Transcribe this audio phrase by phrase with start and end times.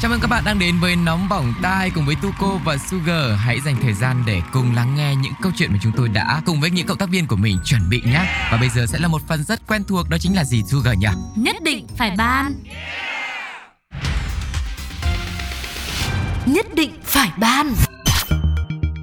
[0.00, 3.38] Chào mừng các bạn đang đến với Nóng Bỏng Tai cùng với tuco và Sugar.
[3.38, 6.42] Hãy dành thời gian để cùng lắng nghe những câu chuyện mà chúng tôi đã
[6.46, 8.48] cùng với những cộng tác viên của mình chuẩn bị nhé.
[8.52, 10.98] Và bây giờ sẽ là một phần rất quen thuộc đó chính là gì Sugar
[10.98, 11.08] nhỉ?
[11.36, 12.54] Nhất định phải ban
[16.46, 17.74] Nhất định phải ban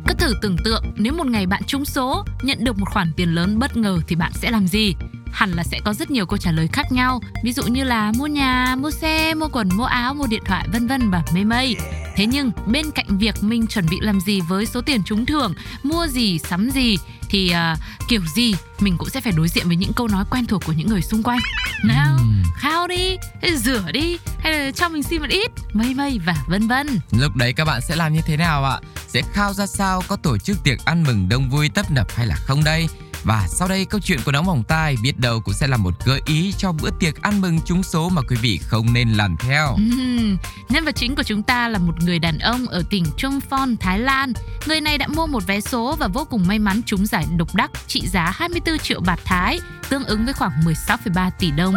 [0.08, 3.30] Cứ thử tưởng tượng nếu một ngày bạn trúng số, nhận được một khoản tiền
[3.30, 4.96] lớn bất ngờ thì bạn sẽ làm gì?
[5.32, 7.22] Hẳn là sẽ có rất nhiều câu trả lời khác nhau.
[7.44, 10.68] Ví dụ như là mua nhà mua xe mua quần mua áo mua điện thoại
[10.74, 11.76] vân vân và mây mây.
[12.16, 15.54] Thế nhưng bên cạnh việc mình chuẩn bị làm gì với số tiền trúng thưởng
[15.84, 16.98] mua gì sắm gì
[17.30, 20.46] thì uh, kiểu gì mình cũng sẽ phải đối diện với những câu nói quen
[20.46, 21.40] thuộc của những người xung quanh.
[21.84, 22.44] Nào uhm.
[22.56, 23.18] khao đi
[23.56, 26.88] rửa đi hay là cho mình xin một ít mây mây và vân vân.
[27.12, 28.80] Lúc đấy các bạn sẽ làm như thế nào ạ?
[29.08, 30.04] Sẽ khao ra sao?
[30.08, 32.88] Có tổ chức tiệc ăn mừng đông vui tấp nập hay là không đây
[33.24, 36.06] và sau đây câu chuyện của nóng bỏng tai biết đâu cũng sẽ là một
[36.06, 39.38] gợi ý cho bữa tiệc ăn mừng trúng số mà quý vị không nên làm
[39.38, 39.74] theo.
[39.74, 40.38] Uhm,
[40.70, 43.78] nhân vật chính của chúng ta là một người đàn ông ở tỉnh Trung Phon,
[43.78, 44.34] Thái Lan.
[44.66, 47.56] Người này đã mua một vé số và vô cùng may mắn trúng giải độc
[47.56, 51.76] đắc trị giá 24 triệu bạt Thái, tương ứng với khoảng 16,3 tỷ đồng.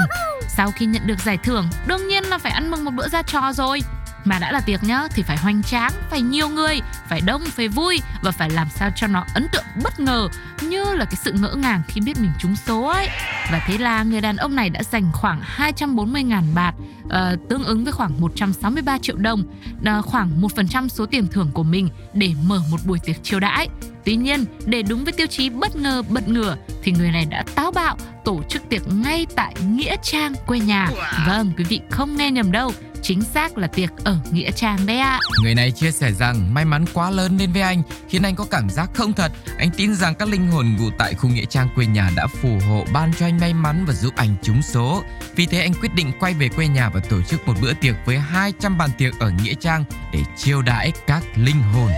[0.56, 3.22] Sau khi nhận được giải thưởng, đương nhiên là phải ăn mừng một bữa ra
[3.22, 3.80] trò rồi
[4.24, 7.68] mà đã là tiệc nhá thì phải hoành tráng phải nhiều người phải đông phải
[7.68, 10.28] vui và phải làm sao cho nó ấn tượng bất ngờ
[10.62, 13.08] như là cái sự ngỡ ngàng khi biết mình trúng số ấy.
[13.52, 17.84] Và thế là người đàn ông này đã dành khoảng 240.000 bạt uh, tương ứng
[17.84, 19.42] với khoảng 163 triệu đồng
[19.98, 23.68] uh, khoảng 1% số tiền thưởng của mình để mở một buổi tiệc chiêu đãi.
[24.05, 27.44] Tuy nhiên, để đúng với tiêu chí bất ngờ bật ngửa thì người này đã
[27.55, 30.90] táo bạo tổ chức tiệc ngay tại Nghĩa Trang quê nhà.
[31.27, 32.72] Vâng, quý vị không nghe nhầm đâu,
[33.02, 35.18] chính xác là tiệc ở Nghĩa Trang đấy ạ.
[35.42, 38.44] Người này chia sẻ rằng may mắn quá lớn đến với anh, khiến anh có
[38.50, 39.33] cảm giác không thật.
[39.58, 42.58] Anh tin rằng các linh hồn ngụ tại khu Nghĩa Trang quê nhà đã phù
[42.68, 45.02] hộ ban cho anh may mắn và giúp anh trúng số.
[45.36, 47.94] Vì thế anh quyết định quay về quê nhà và tổ chức một bữa tiệc
[48.06, 51.90] với 200 bàn tiệc ở Nghĩa Trang để chiêu đãi các linh hồn.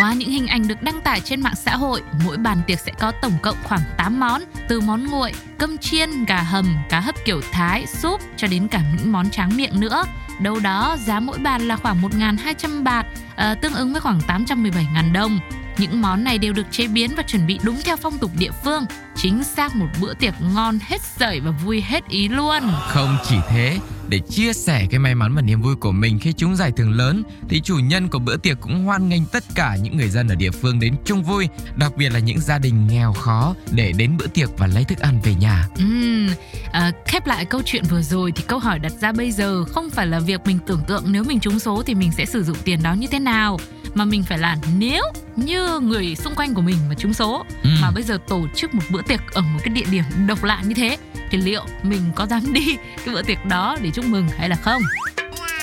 [0.00, 2.92] Qua những hình ảnh được đăng tải trên mạng xã hội, mỗi bàn tiệc sẽ
[2.98, 7.14] có tổng cộng khoảng 8 món, từ món nguội, cơm chiên, gà hầm, cá hấp
[7.24, 10.04] kiểu Thái, súp cho đến cả những món tráng miệng nữa.
[10.38, 13.06] Đâu đó giá mỗi bàn là khoảng 1.200 bạt,
[13.36, 15.38] à, tương ứng với khoảng 817.000 đồng.
[15.78, 18.50] Những món này đều được chế biến và chuẩn bị đúng theo phong tục địa
[18.64, 18.84] phương,
[19.16, 22.62] chính xác một bữa tiệc ngon hết sởi và vui hết ý luôn.
[22.88, 23.78] Không chỉ thế,
[24.10, 26.92] để chia sẻ cái may mắn và niềm vui của mình khi chúng giải thưởng
[26.92, 30.28] lớn thì chủ nhân của bữa tiệc cũng hoan nghênh tất cả những người dân
[30.28, 33.92] ở địa phương đến chung vui, đặc biệt là những gia đình nghèo khó để
[33.96, 35.68] đến bữa tiệc và lấy thức ăn về nhà.
[35.82, 36.30] Uhm,
[36.72, 39.90] à, khép lại câu chuyện vừa rồi thì câu hỏi đặt ra bây giờ không
[39.90, 42.56] phải là việc mình tưởng tượng nếu mình trúng số thì mình sẽ sử dụng
[42.64, 43.58] tiền đó như thế nào
[43.94, 45.02] mà mình phải là nếu
[45.36, 47.70] như người xung quanh của mình mà trúng số ừ.
[47.82, 50.62] mà bây giờ tổ chức một bữa tiệc ở một cái địa điểm độc lạ
[50.66, 50.96] như thế
[51.30, 54.56] thì liệu mình có dám đi cái bữa tiệc đó để chúc mừng hay là
[54.56, 54.82] không?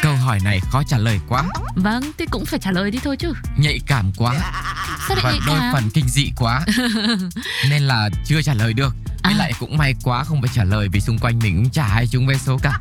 [0.02, 1.44] Câu hỏi này khó trả lời quá.
[1.76, 3.34] Vâng thì cũng phải trả lời đi thôi chứ.
[3.58, 4.34] Nhạy cảm quá.
[5.08, 6.66] Sao và đôi phần kinh dị quá.
[7.70, 8.96] Nên là chưa trả lời được
[9.34, 9.38] à.
[9.38, 12.08] lại cũng may quá không phải trả lời vì xung quanh mình cũng chả ai
[12.08, 12.80] trúng vé số cả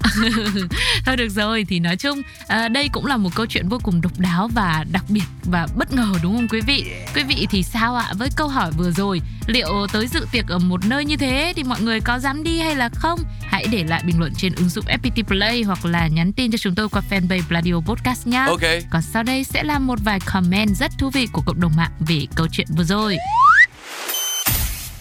[1.07, 4.01] thôi được rồi thì nói chung à, đây cũng là một câu chuyện vô cùng
[4.01, 7.63] độc đáo và đặc biệt và bất ngờ đúng không quý vị quý vị thì
[7.63, 11.17] sao ạ với câu hỏi vừa rồi liệu tới dự tiệc ở một nơi như
[11.17, 14.33] thế thì mọi người có dám đi hay là không hãy để lại bình luận
[14.35, 17.75] trên ứng dụng FPT Play hoặc là nhắn tin cho chúng tôi qua fanpage Radio
[17.87, 18.45] Podcast nhé.
[18.49, 18.61] Ok.
[18.91, 21.93] Còn sau đây sẽ là một vài comment rất thú vị của cộng đồng mạng
[22.01, 23.17] về câu chuyện vừa rồi.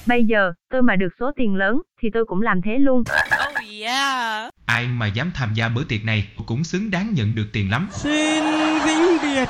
[0.07, 2.99] Bây giờ, tôi mà được số tiền lớn thì tôi cũng làm thế luôn.
[3.01, 4.53] Oh yeah.
[4.65, 7.89] Ai mà dám tham gia bữa tiệc này cũng xứng đáng nhận được tiền lắm.
[7.93, 8.43] Xin
[8.85, 9.49] vĩnh biệt.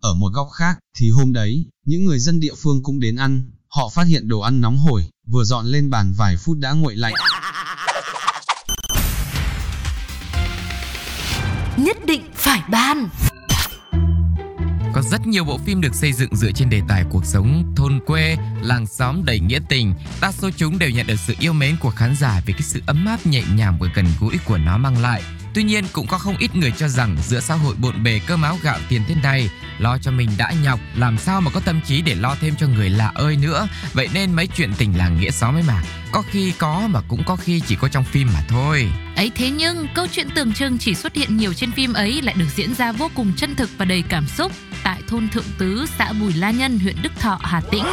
[0.00, 3.42] Ở một góc khác thì hôm đấy, những người dân địa phương cũng đến ăn.
[3.68, 5.02] Họ phát hiện đồ ăn nóng hổi,
[5.32, 7.14] vừa dọn lên bàn vài phút đã nguội lạnh.
[11.76, 13.08] Nhất định phải ban.
[14.92, 18.00] Có rất nhiều bộ phim được xây dựng dựa trên đề tài cuộc sống thôn
[18.06, 19.94] quê, làng xóm đầy nghĩa tình.
[20.20, 22.82] Đa số chúng đều nhận được sự yêu mến của khán giả vì cái sự
[22.86, 25.22] ấm áp nhẹ nhàng và gần gũi của nó mang lại.
[25.58, 28.42] Tuy nhiên cũng có không ít người cho rằng giữa xã hội bộn bề cơm
[28.42, 31.80] áo gạo tiền thế này, lo cho mình đã nhọc, làm sao mà có tâm
[31.86, 33.68] trí để lo thêm cho người lạ ơi nữa.
[33.92, 35.82] Vậy nên mấy chuyện tình làng nghĩa xóm ấy mà,
[36.12, 38.88] có khi có mà cũng có khi chỉ có trong phim mà thôi.
[39.16, 42.34] Ấy thế nhưng câu chuyện tưởng chừng chỉ xuất hiện nhiều trên phim ấy lại
[42.38, 44.52] được diễn ra vô cùng chân thực và đầy cảm xúc
[44.82, 47.84] tại thôn Thượng Tứ, xã Bùi La Nhân, huyện Đức Thọ, Hà Tĩnh.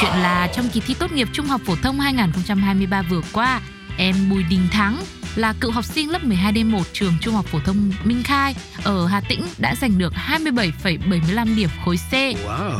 [0.00, 3.60] Chuyện là trong kỳ thi tốt nghiệp trung học phổ thông 2023 vừa qua,
[3.96, 5.02] Em Bùi Đình Thắng
[5.36, 8.54] là cựu học sinh lớp 12D1 trường Trung học phổ thông Minh Khai
[8.84, 12.12] ở Hà Tĩnh đã giành được 27,75 điểm khối C.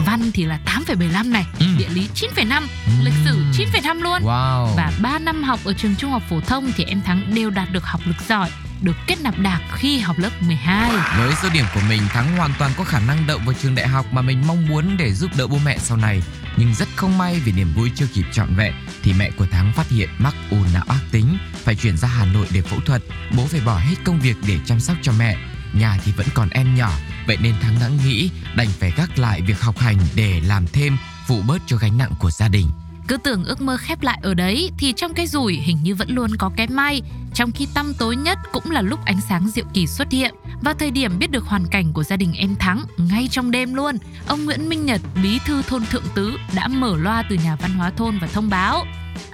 [0.06, 1.66] Văn thì là 8,75 này, Ừ.
[1.78, 2.66] địa lý 9,5,
[3.02, 4.22] lịch sử 9,5 luôn.
[4.22, 4.66] Wow.
[4.76, 7.72] Và 3 năm học ở trường trung học phổ thông thì em Thắng đều đạt
[7.72, 8.50] được học lực giỏi,
[8.82, 10.90] được kết nạp đảng khi học lớp 12.
[11.18, 13.88] Với số điểm của mình, Thắng hoàn toàn có khả năng đậu vào trường đại
[13.88, 16.22] học mà mình mong muốn để giúp đỡ bố mẹ sau này.
[16.56, 19.72] Nhưng rất không may vì niềm vui chưa kịp trọn vẹn thì mẹ của Thắng
[19.72, 23.02] phát hiện mắc u não ác tính, phải chuyển ra Hà Nội để phẫu thuật.
[23.36, 25.36] Bố phải bỏ hết công việc để chăm sóc cho mẹ.
[25.72, 26.92] Nhà thì vẫn còn em nhỏ,
[27.26, 30.96] vậy nên Thắng đã nghĩ đành phải gác lại việc học hành để làm thêm,
[31.26, 32.66] phụ bớt cho gánh nặng của gia đình.
[33.10, 36.08] Cứ tưởng ước mơ khép lại ở đấy thì trong cái rủi hình như vẫn
[36.10, 37.02] luôn có cái may.
[37.34, 40.34] Trong khi tăm tối nhất cũng là lúc ánh sáng diệu kỳ xuất hiện.
[40.62, 43.74] Vào thời điểm biết được hoàn cảnh của gia đình em Thắng, ngay trong đêm
[43.74, 43.96] luôn,
[44.26, 47.70] ông Nguyễn Minh Nhật, bí thư thôn Thượng Tứ đã mở loa từ nhà văn
[47.70, 48.84] hóa thôn và thông báo.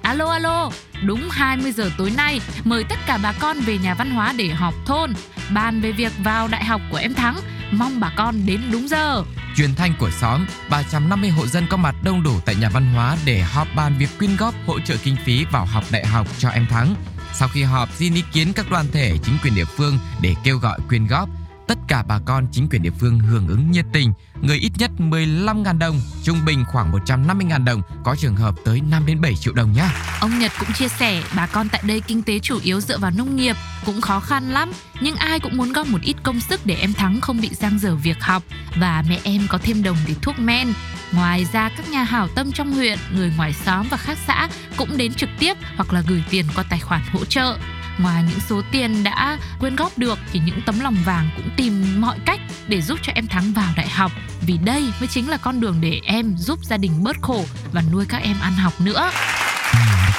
[0.02, 0.70] Alo alo,
[1.06, 4.48] đúng 20 giờ tối nay, mời tất cả bà con về nhà văn hóa để
[4.48, 5.12] họp thôn,
[5.50, 7.36] bàn về việc vào đại học của em Thắng,
[7.70, 9.24] mong bà con đến đúng giờ.
[9.56, 13.16] Truyền thanh của xóm, 350 hộ dân có mặt đông đủ tại nhà văn hóa
[13.24, 16.48] để họp bàn việc quyên góp hỗ trợ kinh phí vào học đại học cho
[16.48, 16.94] em Thắng.
[17.34, 20.58] Sau khi họp xin ý kiến các đoàn thể chính quyền địa phương để kêu
[20.58, 21.28] gọi quyên góp,
[21.68, 24.90] tất cả bà con chính quyền địa phương hưởng ứng nhiệt tình, người ít nhất
[24.98, 29.54] 15.000 đồng, trung bình khoảng 150.000 đồng, có trường hợp tới 5 đến 7 triệu
[29.54, 29.88] đồng nhé
[30.20, 33.10] Ông Nhật cũng chia sẻ bà con tại đây kinh tế chủ yếu dựa vào
[33.16, 36.60] nông nghiệp cũng khó khăn lắm nhưng ai cũng muốn góp một ít công sức
[36.66, 38.42] để em Thắng không bị giang dở việc học
[38.76, 40.72] và mẹ em có thêm đồng để thuốc men.
[41.12, 44.96] Ngoài ra các nhà hảo tâm trong huyện, người ngoài xóm và khác xã cũng
[44.96, 47.58] đến trực tiếp hoặc là gửi tiền qua tài khoản hỗ trợ.
[47.98, 52.00] Ngoài những số tiền đã quyên góp được thì những tấm lòng vàng cũng tìm
[52.00, 54.12] mọi cách để giúp cho em Thắng vào đại học
[54.46, 57.82] vì đây mới chính là con đường để em giúp gia đình bớt khổ và
[57.92, 59.10] nuôi các em ăn học nữa.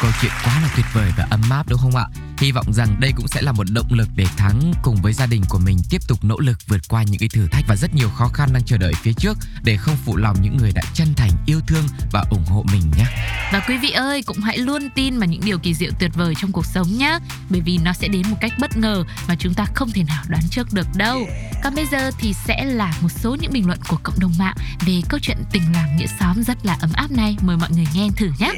[0.01, 2.05] Câu chuyện quá là tuyệt vời và ấm áp đúng không ạ?
[2.37, 5.25] Hy vọng rằng đây cũng sẽ là một động lực để Thắng cùng với gia
[5.25, 7.95] đình của mình tiếp tục nỗ lực vượt qua những cái thử thách và rất
[7.95, 10.81] nhiều khó khăn đang chờ đợi phía trước để không phụ lòng những người đã
[10.93, 13.05] chân thành yêu thương và ủng hộ mình nhé.
[13.53, 16.33] Và quý vị ơi, cũng hãy luôn tin vào những điều kỳ diệu tuyệt vời
[16.37, 17.19] trong cuộc sống nhé.
[17.49, 20.23] Bởi vì nó sẽ đến một cách bất ngờ mà chúng ta không thể nào
[20.27, 21.19] đoán trước được đâu.
[21.63, 24.55] Còn bây giờ thì sẽ là một số những bình luận của cộng đồng mạng
[24.85, 27.37] về câu chuyện tình làng nghĩa xóm rất là ấm áp này.
[27.41, 28.51] Mời mọi người nghe thử nhé.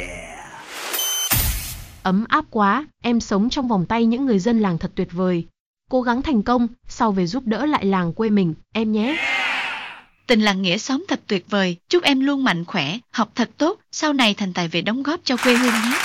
[2.04, 5.48] Ấm áp quá, em sống trong vòng tay những người dân làng thật tuyệt vời.
[5.90, 9.18] Cố gắng thành công, sau về giúp đỡ lại làng quê mình, em nhé.
[10.28, 11.78] Tình làng nghĩa xóm thật tuyệt vời.
[11.90, 15.20] Chúc em luôn mạnh khỏe, học thật tốt, sau này thành tài về đóng góp
[15.24, 15.98] cho quê hương nhé.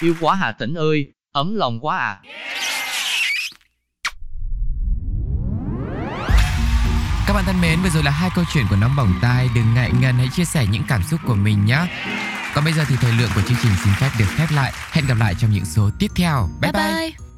[0.00, 2.20] Yêu quá Hà Tĩnh ơi, ấm lòng quá à.
[7.26, 9.48] Các bạn thân mến, vừa rồi là hai câu chuyện của nóng bỏng tai.
[9.54, 11.78] Đừng ngại ngần hãy chia sẻ những cảm xúc của mình nhé.
[12.54, 14.72] Còn bây giờ thì thời lượng của chương trình xin phép được khép lại.
[14.90, 16.48] Hẹn gặp lại trong những số tiếp theo.
[16.60, 16.72] bye.
[16.72, 16.94] bye.
[16.94, 17.31] bye.